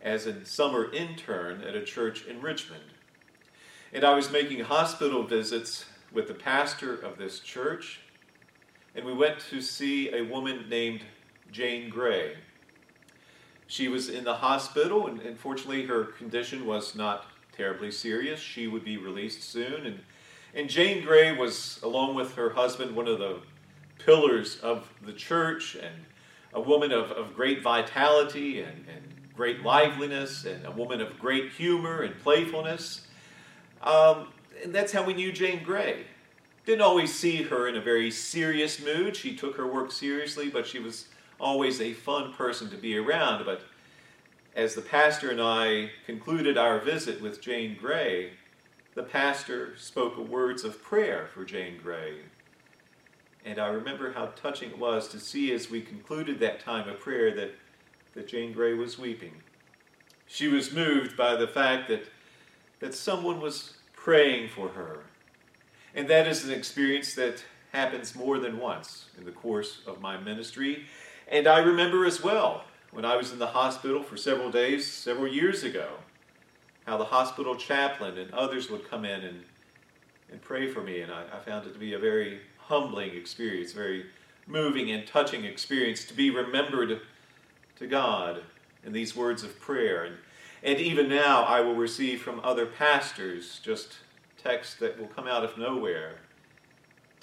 as 0.00 0.24
a 0.24 0.46
summer 0.46 0.90
intern 0.90 1.60
at 1.60 1.76
a 1.76 1.84
church 1.84 2.24
in 2.24 2.40
Richmond. 2.40 2.84
And 3.92 4.02
I 4.02 4.14
was 4.14 4.32
making 4.32 4.60
hospital 4.60 5.24
visits 5.24 5.84
with 6.10 6.26
the 6.26 6.32
pastor 6.32 6.94
of 6.94 7.18
this 7.18 7.40
church, 7.40 8.00
and 8.94 9.04
we 9.04 9.12
went 9.12 9.40
to 9.50 9.60
see 9.60 10.10
a 10.14 10.22
woman 10.22 10.70
named 10.70 11.02
Jane 11.52 11.90
Gray. 11.90 12.36
She 13.66 13.88
was 13.88 14.08
in 14.08 14.24
the 14.24 14.34
hospital, 14.34 15.06
and 15.06 15.38
fortunately, 15.38 15.86
her 15.86 16.04
condition 16.04 16.66
was 16.66 16.94
not 16.94 17.26
terribly 17.56 17.90
serious. 17.90 18.38
She 18.38 18.66
would 18.66 18.84
be 18.84 18.96
released 18.96 19.42
soon. 19.42 19.86
And, 19.86 20.00
and 20.54 20.70
Jane 20.70 21.04
Gray 21.04 21.32
was, 21.32 21.80
along 21.82 22.14
with 22.14 22.34
her 22.34 22.50
husband, 22.50 22.94
one 22.94 23.08
of 23.08 23.18
the 23.18 23.40
pillars 23.98 24.58
of 24.60 24.88
the 25.04 25.12
church 25.12 25.74
and 25.74 26.04
a 26.52 26.60
woman 26.60 26.92
of, 26.92 27.10
of 27.10 27.34
great 27.34 27.62
vitality 27.62 28.60
and, 28.60 28.86
and 28.88 29.02
great 29.34 29.62
liveliness 29.62 30.44
and 30.44 30.64
a 30.64 30.70
woman 30.70 31.00
of 31.00 31.18
great 31.18 31.50
humor 31.52 32.02
and 32.02 32.18
playfulness. 32.20 33.06
Um, 33.82 34.28
and 34.62 34.74
that's 34.74 34.92
how 34.92 35.04
we 35.04 35.12
knew 35.12 35.32
Jane 35.32 35.62
Gray. 35.62 36.04
Didn't 36.64 36.82
always 36.82 37.14
see 37.14 37.42
her 37.42 37.68
in 37.68 37.76
a 37.76 37.80
very 37.80 38.10
serious 38.10 38.82
mood. 38.82 39.16
She 39.16 39.36
took 39.36 39.56
her 39.56 39.66
work 39.66 39.92
seriously, 39.92 40.48
but 40.48 40.66
she 40.66 40.78
was 40.78 41.06
always 41.40 41.80
a 41.80 41.92
fun 41.92 42.32
person 42.32 42.70
to 42.70 42.76
be 42.76 42.96
around. 42.96 43.44
But 43.44 43.62
as 44.54 44.74
the 44.74 44.82
pastor 44.82 45.30
and 45.30 45.40
I 45.40 45.90
concluded 46.06 46.56
our 46.56 46.78
visit 46.78 47.20
with 47.20 47.40
Jane 47.40 47.76
Gray, 47.78 48.32
the 48.94 49.02
pastor 49.02 49.76
spoke 49.76 50.16
words 50.16 50.64
of 50.64 50.82
prayer 50.82 51.28
for 51.32 51.44
Jane 51.44 51.78
Gray. 51.82 52.14
And 53.44 53.58
I 53.58 53.68
remember 53.68 54.12
how 54.12 54.26
touching 54.34 54.70
it 54.70 54.78
was 54.78 55.08
to 55.08 55.20
see 55.20 55.52
as 55.52 55.70
we 55.70 55.80
concluded 55.80 56.40
that 56.40 56.60
time 56.60 56.88
of 56.88 56.98
prayer 56.98 57.34
that, 57.36 57.52
that 58.14 58.26
Jane 58.26 58.52
Gray 58.52 58.74
was 58.74 58.98
weeping. 58.98 59.34
She 60.26 60.48
was 60.48 60.72
moved 60.72 61.16
by 61.16 61.36
the 61.36 61.46
fact 61.46 61.88
that, 61.88 62.04
that 62.80 62.94
someone 62.94 63.40
was 63.40 63.74
praying 63.94 64.48
for 64.48 64.70
her. 64.70 65.04
And 65.94 66.08
that 66.08 66.26
is 66.26 66.44
an 66.44 66.50
experience 66.50 67.14
that 67.14 67.44
happens 67.72 68.14
more 68.14 68.38
than 68.38 68.58
once 68.58 69.10
in 69.18 69.24
the 69.24 69.30
course 69.30 69.82
of 69.86 70.00
my 70.00 70.16
ministry. 70.16 70.86
And 71.28 71.46
I 71.46 71.58
remember 71.58 72.04
as 72.04 72.22
well 72.22 72.64
when 72.92 73.04
I 73.04 73.16
was 73.16 73.32
in 73.32 73.38
the 73.38 73.48
hospital 73.48 74.02
for 74.02 74.16
several 74.16 74.50
days, 74.50 74.90
several 74.90 75.26
years 75.26 75.64
ago, 75.64 75.88
how 76.86 76.96
the 76.96 77.04
hospital 77.04 77.56
chaplain 77.56 78.16
and 78.16 78.32
others 78.32 78.70
would 78.70 78.88
come 78.88 79.04
in 79.04 79.22
and, 79.22 79.44
and 80.30 80.40
pray 80.40 80.70
for 80.70 80.82
me. 80.82 81.00
And 81.00 81.12
I, 81.12 81.24
I 81.34 81.40
found 81.40 81.66
it 81.66 81.72
to 81.72 81.78
be 81.78 81.94
a 81.94 81.98
very 81.98 82.40
humbling 82.58 83.14
experience, 83.16 83.72
very 83.72 84.06
moving 84.46 84.90
and 84.92 85.06
touching 85.06 85.44
experience 85.44 86.04
to 86.04 86.14
be 86.14 86.30
remembered 86.30 87.00
to 87.76 87.86
God 87.86 88.42
in 88.84 88.92
these 88.92 89.16
words 89.16 89.42
of 89.42 89.58
prayer. 89.60 90.04
And, 90.04 90.16
and 90.62 90.78
even 90.78 91.08
now, 91.08 91.42
I 91.42 91.60
will 91.60 91.74
receive 91.74 92.22
from 92.22 92.40
other 92.44 92.66
pastors 92.66 93.60
just 93.64 93.96
texts 94.42 94.76
that 94.76 94.98
will 94.98 95.08
come 95.08 95.26
out 95.26 95.44
of 95.44 95.58
nowhere. 95.58 96.18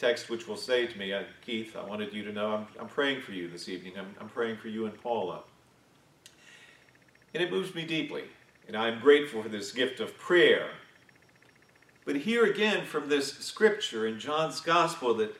Text 0.04 0.30
which 0.30 0.48
will 0.48 0.58
say 0.58 0.86
to 0.86 0.98
me, 0.98 1.14
uh, 1.14 1.24
Keith, 1.46 1.78
I 1.78 1.84
wanted 1.84 2.14
you 2.14 2.24
to 2.26 2.34
know 2.34 2.52
I'm, 2.52 2.68
I'm 2.80 2.88
praying 2.88 3.22
for 3.22 3.32
you 3.32 3.50
this 3.50 3.70
evening. 3.70 3.94
I'm, 3.98 4.14
I'm 4.20 4.28
praying 4.28 4.58
for 4.58 4.68
you 4.68 4.86
and 4.86 5.02
Paula. 5.02 5.44
And 7.34 7.42
it 7.42 7.50
moves 7.50 7.74
me 7.74 7.86
deeply. 7.86 8.24
And 8.68 8.76
I'm 8.76 9.00
grateful 9.00 9.42
for 9.42 9.50
this 9.50 9.72
gift 9.72 10.00
of 10.02 10.18
prayer 10.18 10.72
but 12.06 12.18
here 12.18 12.46
again 12.46 12.86
from 12.86 13.08
this 13.08 13.34
scripture 13.34 14.06
in 14.06 14.20
John's 14.20 14.60
Gospel 14.60 15.14
that 15.16 15.36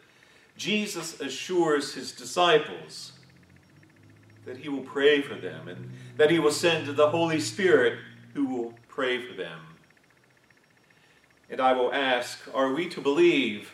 Jesus 0.56 1.20
assures 1.20 1.94
his 1.94 2.12
disciples 2.12 3.12
that 4.46 4.58
he 4.58 4.70
will 4.70 4.84
pray 4.84 5.22
for 5.22 5.36
them 5.36 5.68
and 5.68 5.92
that 6.18 6.32
he 6.32 6.40
will 6.40 6.52
send 6.52 6.88
the 6.88 7.10
Holy 7.10 7.40
Spirit 7.40 8.00
who 8.34 8.46
will 8.46 8.74
pray 8.88 9.22
for 9.26 9.34
them. 9.34 9.60
And 11.50 11.60
I 11.60 11.74
will 11.74 11.94
ask 11.94 12.40
are 12.54 12.74
we 12.74 12.88
to 12.90 13.02
believe 13.02 13.72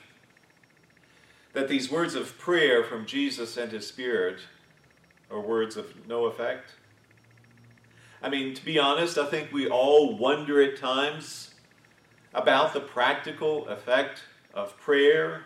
that 1.60 1.68
these 1.68 1.92
words 1.92 2.16
of 2.16 2.38
prayer 2.38 2.86
from 2.86 3.06
Jesus 3.06 3.58
and 3.58 3.70
his 3.70 3.86
Spirit 3.86 4.40
are 5.30 5.42
words 5.42 5.76
of 5.76 6.08
no 6.08 6.24
effect? 6.26 6.72
I 8.22 8.30
mean, 8.30 8.54
to 8.54 8.64
be 8.64 8.80
honest, 8.80 9.18
I 9.18 9.26
think 9.26 9.52
we 9.52 9.68
all 9.68 10.18
wonder 10.18 10.62
at 10.62 10.78
times 10.78 11.54
about 12.34 12.74
the 12.74 12.80
practical 12.80 13.68
effect 13.68 14.22
of 14.54 14.78
prayer. 14.78 15.44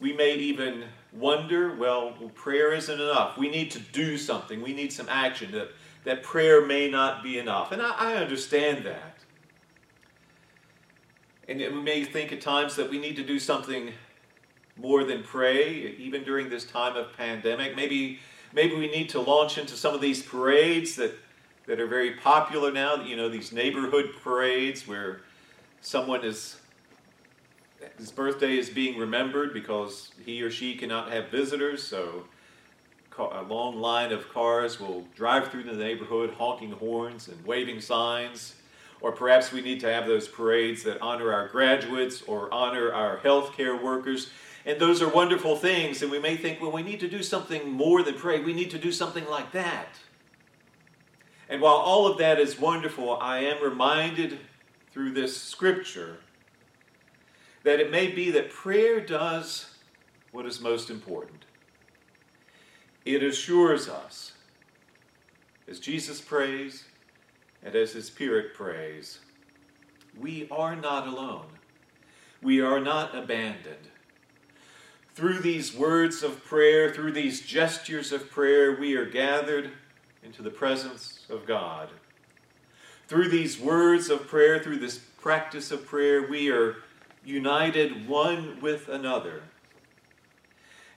We 0.00 0.14
may 0.14 0.34
even 0.34 0.84
wonder, 1.12 1.76
well, 1.76 2.12
prayer 2.34 2.72
isn't 2.72 2.98
enough. 2.98 3.36
We 3.36 3.50
need 3.50 3.70
to 3.72 3.78
do 3.78 4.16
something. 4.16 4.62
We 4.62 4.72
need 4.72 4.94
some 4.94 5.10
action. 5.10 5.52
That, 5.52 5.72
that 6.04 6.22
prayer 6.22 6.64
may 6.64 6.88
not 6.90 7.22
be 7.22 7.38
enough. 7.38 7.70
And 7.70 7.82
I, 7.82 7.90
I 7.98 8.14
understand 8.14 8.86
that. 8.86 9.18
And 11.46 11.58
we 11.58 11.82
may 11.82 12.04
think 12.04 12.32
at 12.32 12.40
times 12.40 12.76
that 12.76 12.88
we 12.88 12.98
need 12.98 13.16
to 13.16 13.22
do 13.22 13.38
something 13.38 13.92
more 14.76 15.04
than 15.04 15.22
pray, 15.22 15.94
even 15.98 16.22
during 16.22 16.48
this 16.48 16.64
time 16.64 16.96
of 16.96 17.16
pandemic. 17.16 17.74
Maybe, 17.76 18.18
maybe 18.52 18.74
we 18.74 18.88
need 18.88 19.08
to 19.10 19.20
launch 19.20 19.58
into 19.58 19.74
some 19.74 19.94
of 19.94 20.00
these 20.00 20.22
parades 20.22 20.96
that, 20.96 21.12
that 21.66 21.80
are 21.80 21.86
very 21.86 22.12
popular 22.12 22.70
now, 22.70 22.96
you 22.96 23.16
know, 23.16 23.28
these 23.28 23.52
neighborhood 23.52 24.14
parades 24.22 24.86
where 24.86 25.20
someone 25.80 26.24
is 26.24 26.56
his 27.98 28.10
birthday 28.10 28.56
is 28.56 28.68
being 28.68 28.98
remembered 28.98 29.52
because 29.52 30.10
he 30.24 30.42
or 30.42 30.50
she 30.50 30.74
cannot 30.74 31.12
have 31.12 31.28
visitors, 31.28 31.82
so 31.82 32.24
a 33.18 33.42
long 33.42 33.80
line 33.80 34.12
of 34.12 34.28
cars 34.28 34.78
will 34.78 35.06
drive 35.14 35.50
through 35.50 35.62
the 35.62 35.72
neighborhood 35.72 36.34
honking 36.34 36.72
horns 36.72 37.28
and 37.28 37.46
waving 37.46 37.80
signs. 37.80 38.55
Or 39.00 39.12
perhaps 39.12 39.52
we 39.52 39.60
need 39.60 39.80
to 39.80 39.92
have 39.92 40.06
those 40.06 40.26
parades 40.26 40.82
that 40.84 41.00
honor 41.00 41.32
our 41.32 41.48
graduates 41.48 42.22
or 42.22 42.52
honor 42.52 42.92
our 42.92 43.18
healthcare 43.18 43.80
workers. 43.80 44.30
And 44.64 44.80
those 44.80 45.02
are 45.02 45.08
wonderful 45.08 45.56
things. 45.56 46.02
And 46.02 46.10
we 46.10 46.18
may 46.18 46.36
think, 46.36 46.60
well, 46.60 46.72
we 46.72 46.82
need 46.82 47.00
to 47.00 47.08
do 47.08 47.22
something 47.22 47.70
more 47.70 48.02
than 48.02 48.14
pray. 48.14 48.40
We 48.40 48.52
need 48.52 48.70
to 48.70 48.78
do 48.78 48.90
something 48.90 49.26
like 49.28 49.52
that. 49.52 49.88
And 51.48 51.60
while 51.60 51.76
all 51.76 52.06
of 52.06 52.18
that 52.18 52.40
is 52.40 52.58
wonderful, 52.58 53.16
I 53.20 53.40
am 53.40 53.62
reminded 53.62 54.40
through 54.92 55.12
this 55.12 55.40
scripture 55.40 56.18
that 57.62 57.80
it 57.80 57.90
may 57.90 58.08
be 58.08 58.30
that 58.30 58.50
prayer 58.50 59.00
does 59.00 59.74
what 60.32 60.46
is 60.46 60.60
most 60.60 60.90
important. 60.90 61.44
It 63.04 63.22
assures 63.22 63.88
us, 63.88 64.32
as 65.68 65.78
Jesus 65.78 66.20
prays 66.20 66.84
and 67.66 67.74
as 67.74 67.92
his 67.92 68.06
Spirit 68.06 68.54
prays, 68.54 69.18
we 70.16 70.48
are 70.52 70.76
not 70.76 71.08
alone. 71.08 71.46
We 72.40 72.60
are 72.60 72.78
not 72.78 73.12
abandoned. 73.12 73.88
Through 75.16 75.40
these 75.40 75.74
words 75.74 76.22
of 76.22 76.44
prayer, 76.44 76.92
through 76.94 77.10
these 77.12 77.40
gestures 77.40 78.12
of 78.12 78.30
prayer, 78.30 78.78
we 78.78 78.94
are 78.94 79.04
gathered 79.04 79.72
into 80.22 80.42
the 80.42 80.50
presence 80.50 81.26
of 81.28 81.44
God. 81.44 81.88
Through 83.08 83.30
these 83.30 83.58
words 83.58 84.10
of 84.10 84.28
prayer, 84.28 84.60
through 84.60 84.78
this 84.78 84.98
practice 84.98 85.72
of 85.72 85.86
prayer, 85.86 86.28
we 86.28 86.48
are 86.52 86.76
united 87.24 88.06
one 88.06 88.60
with 88.60 88.88
another. 88.88 89.42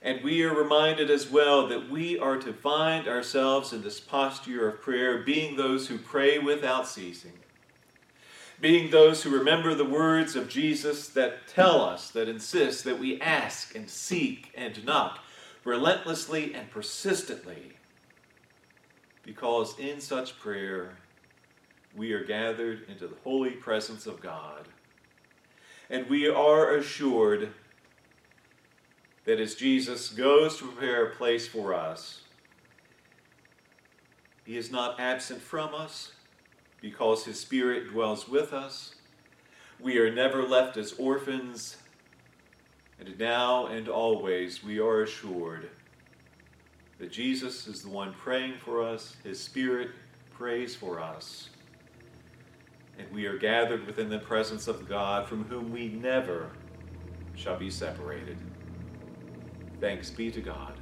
And 0.02 0.24
we 0.24 0.42
are 0.42 0.54
reminded 0.54 1.10
as 1.10 1.30
well 1.30 1.66
that 1.68 1.90
we 1.90 2.18
are 2.18 2.38
to 2.38 2.52
find 2.52 3.06
ourselves 3.06 3.72
in 3.72 3.82
this 3.82 4.00
posture 4.00 4.68
of 4.68 4.80
prayer, 4.80 5.18
being 5.18 5.56
those 5.56 5.88
who 5.88 5.98
pray 5.98 6.38
without 6.38 6.88
ceasing, 6.88 7.38
being 8.60 8.90
those 8.90 9.22
who 9.22 9.30
remember 9.30 9.74
the 9.74 9.84
words 9.84 10.36
of 10.36 10.48
Jesus 10.48 11.08
that 11.10 11.46
tell 11.46 11.82
us, 11.82 12.10
that 12.10 12.28
insist 12.28 12.84
that 12.84 12.98
we 12.98 13.20
ask 13.20 13.74
and 13.74 13.90
seek 13.90 14.50
and 14.54 14.84
knock 14.84 15.18
relentlessly 15.64 16.54
and 16.54 16.70
persistently 16.70 17.74
because 19.24 19.78
in 19.78 20.00
such 20.00 20.38
prayer 20.38 20.96
we 21.96 22.12
are 22.12 22.24
gathered 22.24 22.88
into 22.88 23.06
the 23.06 23.16
holy 23.22 23.50
presence 23.50 24.06
of 24.06 24.20
God. 24.20 24.66
And 25.88 26.08
we 26.08 26.28
are 26.28 26.74
assured 26.74 27.52
that 29.24 29.40
as 29.40 29.54
Jesus 29.54 30.08
goes 30.08 30.58
to 30.58 30.66
prepare 30.66 31.06
a 31.06 31.14
place 31.14 31.46
for 31.46 31.74
us, 31.74 32.22
he 34.44 34.56
is 34.56 34.70
not 34.70 34.98
absent 34.98 35.40
from 35.40 35.74
us 35.74 36.12
because 36.80 37.24
his 37.24 37.38
Spirit 37.38 37.90
dwells 37.90 38.28
with 38.28 38.52
us. 38.52 38.94
We 39.78 39.98
are 39.98 40.12
never 40.12 40.42
left 40.42 40.76
as 40.76 40.92
orphans, 40.94 41.76
and 42.98 43.18
now 43.18 43.66
and 43.66 43.88
always 43.88 44.62
we 44.62 44.78
are 44.78 45.02
assured 45.02 45.70
that 47.00 47.10
Jesus 47.10 47.66
is 47.66 47.82
the 47.82 47.88
one 47.88 48.12
praying 48.12 48.54
for 48.62 48.82
us, 48.86 49.16
His 49.24 49.40
Spirit 49.40 49.88
prays 50.30 50.76
for 50.76 51.00
us, 51.00 51.48
and 52.98 53.10
we 53.10 53.24
are 53.24 53.38
gathered 53.38 53.86
within 53.86 54.10
the 54.10 54.18
presence 54.18 54.68
of 54.68 54.86
God 54.86 55.26
from 55.26 55.44
whom 55.44 55.72
we 55.72 55.88
never 55.88 56.50
shall 57.34 57.56
be 57.56 57.70
separated. 57.70 58.36
Thanks 59.80 60.10
be 60.10 60.30
to 60.30 60.42
God. 60.42 60.79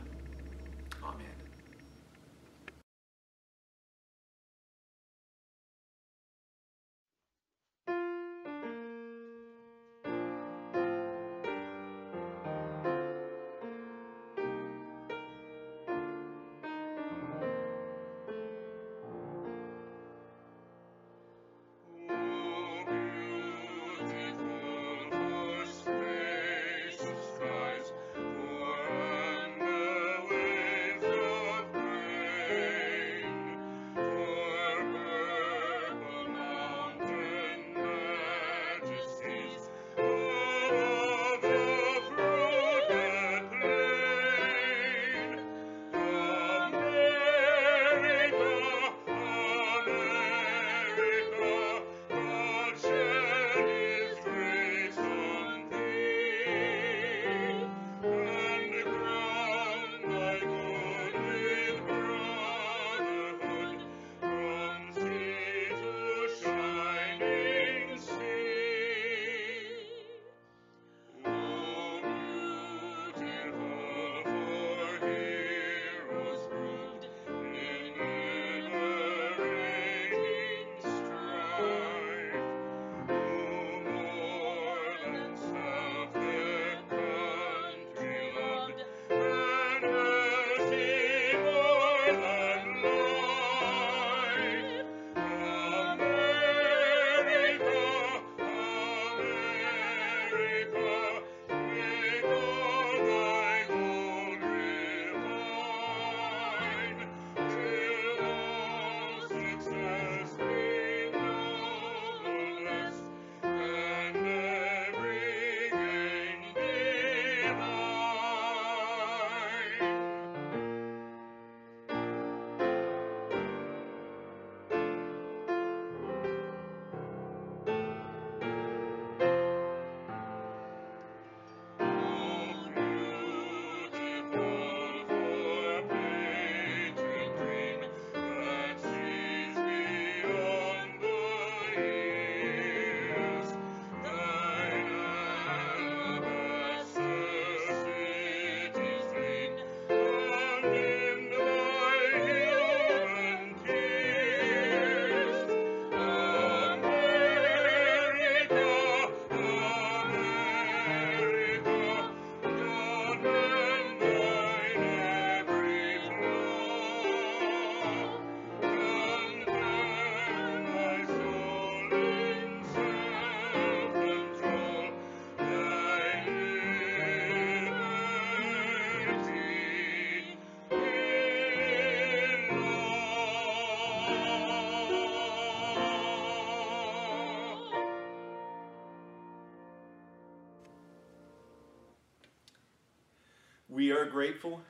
Grateful 194.09 194.61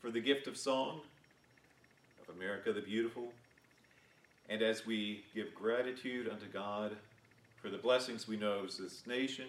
for 0.00 0.10
the 0.10 0.20
gift 0.20 0.46
of 0.46 0.56
song, 0.56 1.00
of 2.22 2.34
America 2.36 2.72
the 2.72 2.80
Beautiful, 2.80 3.32
And 4.48 4.62
as 4.62 4.86
we 4.86 5.24
give 5.34 5.52
gratitude 5.54 6.28
unto 6.28 6.46
God 6.46 6.96
for 7.60 7.68
the 7.68 7.78
blessings 7.78 8.28
we 8.28 8.36
know 8.36 8.62
as 8.64 8.78
this 8.78 9.02
nation, 9.06 9.46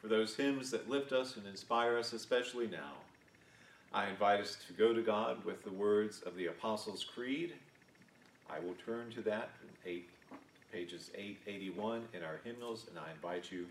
for 0.00 0.08
those 0.08 0.34
hymns 0.34 0.70
that 0.72 0.90
lift 0.90 1.12
us 1.12 1.36
and 1.36 1.46
inspire 1.46 1.96
us, 1.96 2.12
especially 2.12 2.66
now, 2.66 2.94
I 3.94 4.08
invite 4.08 4.40
us 4.40 4.56
to 4.66 4.72
go 4.72 4.92
to 4.92 5.02
God 5.02 5.44
with 5.44 5.62
the 5.62 5.70
words 5.70 6.22
of 6.22 6.34
the 6.34 6.46
Apostles' 6.46 7.04
Creed. 7.04 7.54
I 8.50 8.58
will 8.58 8.74
turn 8.84 9.12
to 9.12 9.22
that 9.22 9.50
eight, 9.86 10.08
pages 10.72 11.10
881 11.14 12.02
in 12.14 12.24
our 12.24 12.40
hymnals, 12.42 12.86
and 12.90 12.98
I 12.98 13.12
invite 13.12 13.52
you 13.52 13.66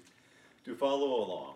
to 0.63 0.75
follow 0.75 1.25
along 1.25 1.55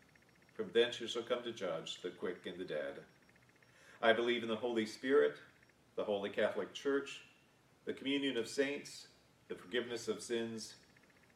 From 0.53 0.69
thence 0.73 0.99
you 0.99 1.07
shall 1.07 1.23
come 1.23 1.43
to 1.43 1.51
judge 1.51 2.01
the 2.01 2.09
quick 2.09 2.45
and 2.45 2.57
the 2.57 2.65
dead. 2.65 2.99
I 4.01 4.13
believe 4.13 4.43
in 4.43 4.49
the 4.49 4.55
Holy 4.55 4.85
Spirit, 4.85 5.35
the 5.95 6.03
Holy 6.03 6.29
Catholic 6.29 6.73
Church, 6.73 7.21
the 7.85 7.93
communion 7.93 8.37
of 8.37 8.47
saints, 8.47 9.07
the 9.47 9.55
forgiveness 9.55 10.07
of 10.07 10.21
sins, 10.21 10.75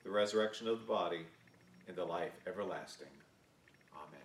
the 0.04 0.10
resurrection 0.10 0.68
of 0.68 0.80
the 0.80 0.86
body, 0.86 1.26
and 1.88 1.96
the 1.96 2.04
life 2.04 2.32
everlasting. 2.48 3.08
Amen. 3.96 4.20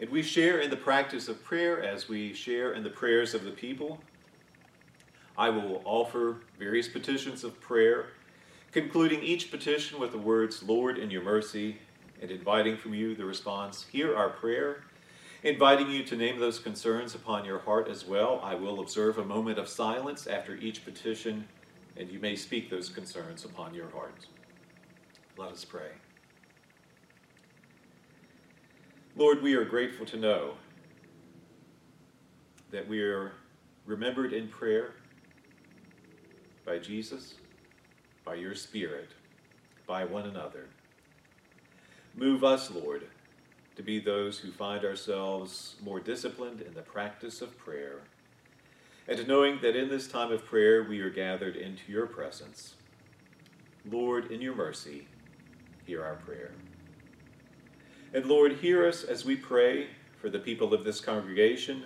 And 0.00 0.10
we 0.10 0.22
share 0.22 0.60
in 0.60 0.70
the 0.70 0.76
practice 0.76 1.28
of 1.28 1.42
prayer 1.42 1.82
as 1.82 2.08
we 2.08 2.32
share 2.34 2.72
in 2.72 2.82
the 2.82 2.90
prayers 2.90 3.34
of 3.34 3.44
the 3.44 3.50
people. 3.50 4.00
I 5.36 5.48
will 5.48 5.82
offer 5.84 6.40
various 6.58 6.88
petitions 6.88 7.42
of 7.42 7.60
prayer, 7.60 8.08
concluding 8.72 9.22
each 9.22 9.50
petition 9.50 10.00
with 10.00 10.12
the 10.12 10.18
words, 10.18 10.62
Lord, 10.62 10.98
in 10.98 11.10
your 11.10 11.22
mercy, 11.22 11.78
and 12.20 12.30
inviting 12.30 12.76
from 12.76 12.94
you 12.94 13.14
the 13.14 13.24
response, 13.24 13.86
Hear 13.92 14.16
our 14.16 14.30
prayer. 14.30 14.84
Inviting 15.42 15.90
you 15.90 16.04
to 16.04 16.16
name 16.16 16.38
those 16.38 16.60
concerns 16.60 17.14
upon 17.14 17.44
your 17.44 17.58
heart 17.58 17.88
as 17.88 18.06
well. 18.06 18.40
I 18.44 18.54
will 18.54 18.80
observe 18.80 19.18
a 19.18 19.24
moment 19.24 19.58
of 19.58 19.68
silence 19.68 20.26
after 20.26 20.54
each 20.54 20.84
petition, 20.84 21.48
and 21.96 22.08
you 22.08 22.20
may 22.20 22.36
speak 22.36 22.70
those 22.70 22.88
concerns 22.88 23.44
upon 23.44 23.74
your 23.74 23.90
heart. 23.90 24.26
Let 25.36 25.50
us 25.50 25.64
pray. 25.64 25.90
Lord, 29.16 29.42
we 29.42 29.54
are 29.54 29.64
grateful 29.64 30.06
to 30.06 30.16
know 30.16 30.54
that 32.70 32.88
we 32.88 33.02
are 33.02 33.32
remembered 33.84 34.32
in 34.32 34.48
prayer 34.48 34.94
by 36.64 36.78
Jesus, 36.78 37.34
by 38.24 38.34
your 38.34 38.54
Spirit, 38.54 39.10
by 39.86 40.04
one 40.04 40.26
another. 40.26 40.68
Move 42.14 42.44
us, 42.44 42.70
Lord, 42.70 43.06
to 43.76 43.82
be 43.82 43.98
those 43.98 44.38
who 44.38 44.52
find 44.52 44.84
ourselves 44.84 45.76
more 45.82 46.00
disciplined 46.00 46.60
in 46.60 46.74
the 46.74 46.82
practice 46.82 47.40
of 47.40 47.56
prayer, 47.58 48.00
and 49.08 49.26
knowing 49.26 49.58
that 49.62 49.76
in 49.76 49.88
this 49.88 50.06
time 50.06 50.30
of 50.30 50.44
prayer 50.44 50.84
we 50.84 51.00
are 51.00 51.10
gathered 51.10 51.56
into 51.56 51.90
your 51.90 52.06
presence. 52.06 52.74
Lord, 53.90 54.30
in 54.30 54.40
your 54.40 54.54
mercy, 54.54 55.08
hear 55.86 56.04
our 56.04 56.14
prayer. 56.16 56.52
And 58.14 58.26
Lord, 58.26 58.56
hear 58.56 58.86
us 58.86 59.04
as 59.04 59.24
we 59.24 59.36
pray 59.36 59.88
for 60.20 60.28
the 60.28 60.38
people 60.38 60.72
of 60.72 60.84
this 60.84 61.00
congregation. 61.00 61.84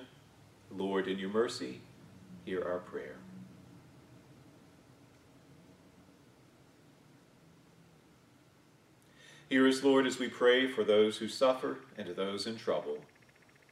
Lord, 0.70 1.09
in 1.09 1.18
your 1.18 1.31
mercy, 1.31 1.81
hear 2.44 2.62
our 2.64 2.81
prayer. 2.81 3.16
Hear 9.49 9.69
us, 9.69 9.85
Lord, 9.85 10.09
as 10.09 10.19
we 10.19 10.29
pray 10.29 10.67
for 10.67 10.83
those 10.83 11.19
who 11.19 11.29
suffer 11.29 11.79
and 11.97 12.09
those 12.17 12.49
in 12.49 12.57
trouble. 12.57 12.99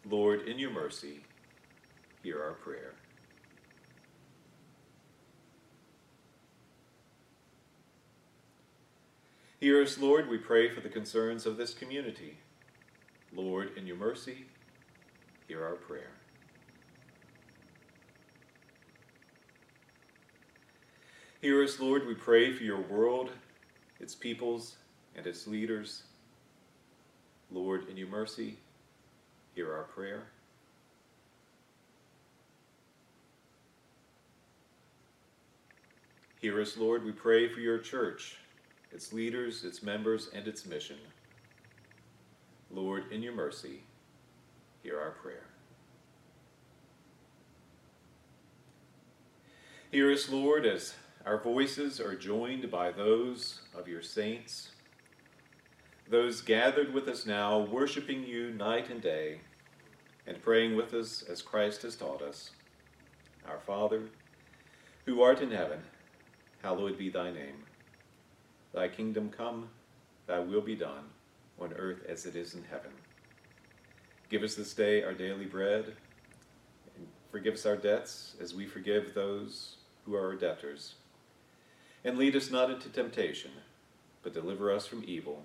Lord, 0.09 0.47
in 0.47 0.57
your 0.57 0.71
mercy, 0.71 1.25
hear 2.23 2.41
our 2.41 2.53
prayer. 2.53 2.95
Hear 9.59 9.83
us, 9.83 9.99
Lord, 9.99 10.29
we 10.29 10.39
pray 10.39 10.69
for 10.69 10.81
the 10.81 10.89
concerns 10.89 11.45
of 11.45 11.57
this 11.57 11.75
community. 11.75 12.39
Lord, 13.35 13.77
in 13.77 13.85
your 13.85 13.97
mercy, 13.97 14.45
hear 15.49 15.65
our 15.65 15.75
prayer. 15.75 16.13
Hear 21.41 21.65
us, 21.65 21.81
Lord, 21.81 22.07
we 22.07 22.15
pray 22.15 22.53
for 22.53 22.63
your 22.63 22.81
world, 22.81 23.31
its 23.99 24.15
peoples, 24.15 24.77
and 25.17 25.27
its 25.27 25.47
leaders. 25.47 26.05
Lord, 27.51 27.89
in 27.89 27.97
your 27.97 28.09
mercy, 28.09 28.57
hear 29.55 29.73
our 29.73 29.85
prayer. 29.85 30.25
Hear 36.41 36.61
us, 36.61 36.77
Lord, 36.77 37.05
we 37.05 37.13
pray 37.13 37.49
for 37.49 37.61
your 37.61 37.79
church, 37.79 38.37
its 38.93 39.13
leaders, 39.13 39.65
its 39.65 39.83
members, 39.83 40.29
and 40.35 40.47
its 40.47 40.67
mission. 40.67 40.99
Lord, 42.71 43.11
in 43.11 43.23
your 43.23 43.33
mercy, 43.33 43.81
hear 44.83 45.01
our 45.01 45.13
prayer. 45.13 45.47
Hear 49.91 50.13
us, 50.13 50.29
Lord, 50.29 50.67
as 50.67 50.93
our 51.25 51.39
voices 51.39 52.01
are 52.01 52.17
joined 52.17 52.71
by 52.71 52.91
those 52.91 53.61
of 53.75 53.89
your 53.89 54.03
saints 54.03 54.73
those 56.09 56.43
gathered 56.43 56.93
with 56.93 57.09
us 57.09 57.25
now, 57.25 57.59
worshiping 57.61 58.25
you 58.25 58.51
night 58.51 58.91
and 58.91 59.01
day, 59.01 59.41
and 60.27 60.43
praying 60.43 60.77
with 60.77 60.93
us 60.93 61.23
as 61.23 61.43
Christ 61.43 61.83
has 61.83 61.97
taught 61.97 62.23
us. 62.23 62.51
Our 63.49 63.59
Father, 63.59 64.03
who 65.07 65.23
art 65.23 65.41
in 65.41 65.51
heaven, 65.51 65.81
hallowed 66.63 66.99
be 66.99 67.11
thy 67.11 67.31
name. 67.31 67.65
Thy 68.73 68.89
kingdom 68.89 69.31
come, 69.31 69.69
thy 70.27 70.41
will 70.41 70.61
be 70.61 70.77
done, 70.77 71.05
on 71.61 71.73
earth 71.75 72.05
as 72.09 72.27
it 72.27 72.37
is 72.37 72.55
in 72.55 72.65
heaven. 72.65 72.91
Give 74.31 74.43
us 74.43 74.55
this 74.55 74.75
day 74.75 75.03
our 75.03 75.15
daily 75.15 75.47
bread, 75.47 75.95
and 76.97 77.07
forgive 77.31 77.55
us 77.55 77.67
our 77.67 77.77
debts 77.77 78.35
as 78.41 78.55
we 78.55 78.67
forgive 78.67 79.15
those 79.15 79.77
who 80.05 80.15
are 80.15 80.27
our 80.27 80.37
debtors. 80.37 80.95
And 82.05 82.19
lead 82.19 82.37
us 82.37 82.51
not 82.51 82.71
into 82.71 82.89
temptation, 82.89 83.53
but 84.23 84.35
deliver 84.35 84.73
us 84.73 84.87
from 84.87 85.05
evil. 85.07 85.45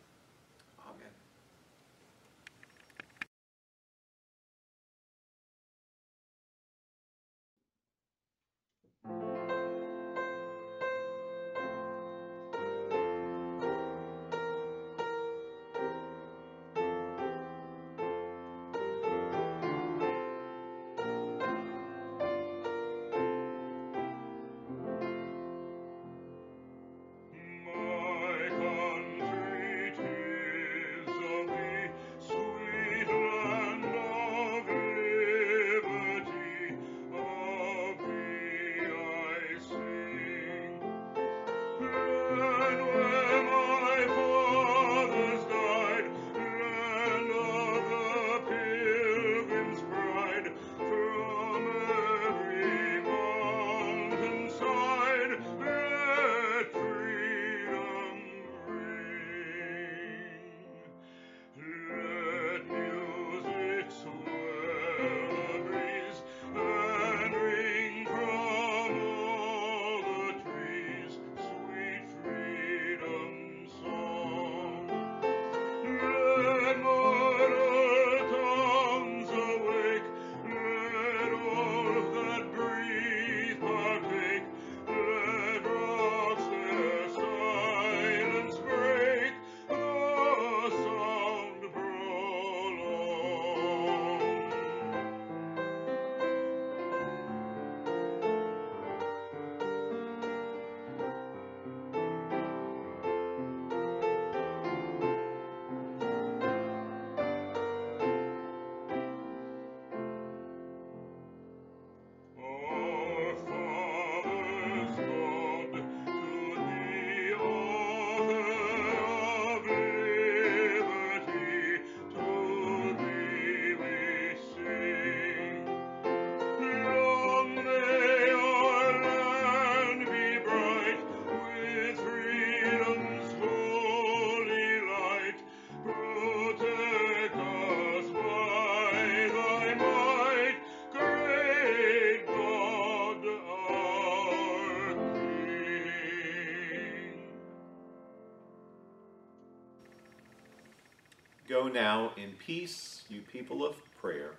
Now 151.73 152.11
in 152.17 152.31
peace, 152.45 153.03
you 153.09 153.21
people 153.21 153.65
of 153.65 153.75
prayer, 153.99 154.31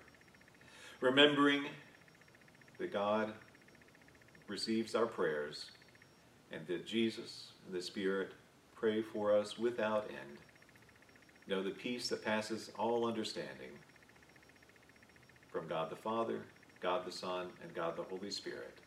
remembering 1.01 1.65
that 2.79 2.93
God 2.93 3.33
receives 4.47 4.95
our 4.95 5.05
prayers 5.05 5.65
and 6.51 6.65
that 6.67 6.85
Jesus 6.85 7.47
and 7.65 7.75
the 7.75 7.81
Spirit 7.81 8.31
pray 8.75 9.01
for 9.01 9.35
us 9.35 9.57
without 9.57 10.05
end. 10.09 10.37
Know 11.47 11.63
the 11.63 11.71
peace 11.71 12.09
that 12.09 12.23
passes 12.23 12.71
all 12.77 13.07
understanding 13.07 13.71
from 15.51 15.67
God 15.67 15.89
the 15.89 15.95
Father, 15.95 16.41
God 16.81 17.05
the 17.05 17.11
Son, 17.11 17.47
and 17.61 17.73
God 17.73 17.95
the 17.95 18.03
Holy 18.03 18.31
Spirit. 18.31 18.77